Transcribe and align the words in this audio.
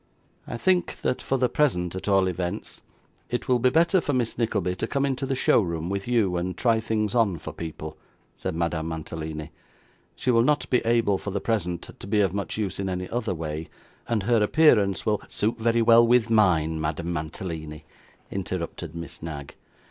'I 0.47 0.57
think 0.57 0.99
that, 1.03 1.21
for 1.21 1.37
the 1.37 1.47
present 1.47 1.93
at 1.93 2.07
all 2.07 2.25
events, 2.27 2.81
it 3.29 3.47
will 3.47 3.59
be 3.59 3.69
better 3.69 4.01
for 4.01 4.13
Miss 4.13 4.35
Nickleby 4.35 4.75
to 4.77 4.87
come 4.87 5.05
into 5.05 5.27
the 5.27 5.35
show 5.35 5.61
room 5.61 5.91
with 5.91 6.07
you, 6.07 6.37
and 6.37 6.57
try 6.57 6.79
things 6.79 7.13
on 7.13 7.37
for 7.37 7.53
people,' 7.53 7.99
said 8.35 8.55
Madame 8.55 8.87
Mantalini. 8.87 9.51
'She 10.15 10.31
will 10.31 10.41
not 10.41 10.67
be 10.71 10.79
able 10.85 11.19
for 11.19 11.29
the 11.29 11.39
present 11.39 11.87
to 11.99 12.07
be 12.07 12.19
of 12.19 12.33
much 12.33 12.57
use 12.57 12.79
in 12.79 12.89
any 12.89 13.07
other 13.09 13.35
way; 13.35 13.69
and 14.07 14.23
her 14.23 14.41
appearance 14.41 15.05
will' 15.05 15.21
'Suit 15.29 15.59
very 15.59 15.83
well 15.83 16.07
with 16.07 16.31
mine, 16.31 16.81
Madame 16.81 17.13
Mantalini,' 17.13 17.85
interrupted 18.31 18.95
Miss 18.95 19.21
Knag. 19.21 19.53